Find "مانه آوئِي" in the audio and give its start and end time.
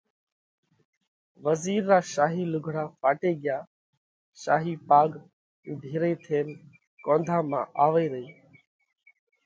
7.49-8.05